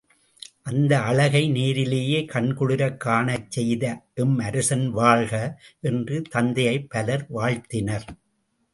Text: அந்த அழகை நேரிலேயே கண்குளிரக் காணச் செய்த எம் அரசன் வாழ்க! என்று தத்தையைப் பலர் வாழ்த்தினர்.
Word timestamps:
அந்த 0.63 0.99
அழகை 1.01 1.49
நேரிலேயே 1.49 2.19
கண்குளிரக் 2.25 2.97
காணச் 2.97 3.51
செய்த 3.51 3.83
எம் 4.15 4.35
அரசன் 4.39 4.87
வாழ்க! 4.91 5.33
என்று 5.83 6.17
தத்தையைப் 6.33 6.89
பலர் 6.89 7.25
வாழ்த்தினர். 7.29 8.09